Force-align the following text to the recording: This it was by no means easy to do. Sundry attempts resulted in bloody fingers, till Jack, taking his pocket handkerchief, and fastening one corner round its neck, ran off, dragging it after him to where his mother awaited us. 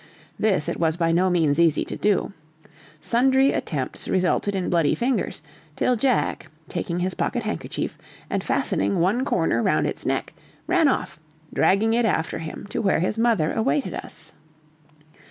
This 0.39 0.67
it 0.67 0.79
was 0.79 0.97
by 0.97 1.11
no 1.11 1.29
means 1.29 1.59
easy 1.59 1.85
to 1.85 1.95
do. 1.95 2.33
Sundry 3.01 3.51
attempts 3.51 4.07
resulted 4.07 4.55
in 4.55 4.67
bloody 4.71 4.95
fingers, 4.95 5.43
till 5.75 5.95
Jack, 5.95 6.47
taking 6.67 6.97
his 7.01 7.13
pocket 7.13 7.43
handkerchief, 7.43 7.99
and 8.27 8.43
fastening 8.43 8.97
one 8.99 9.23
corner 9.25 9.61
round 9.61 9.85
its 9.85 10.03
neck, 10.03 10.33
ran 10.65 10.87
off, 10.87 11.19
dragging 11.53 11.93
it 11.93 12.05
after 12.05 12.39
him 12.39 12.65
to 12.71 12.81
where 12.81 12.97
his 12.99 13.19
mother 13.19 13.53
awaited 13.53 13.93
us. 13.93 14.31